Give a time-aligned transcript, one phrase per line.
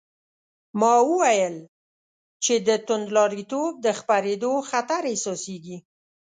[0.79, 1.55] ما وویل
[2.43, 5.77] چې د توندلاریتوب د خپرېدو خطر احساسېږي.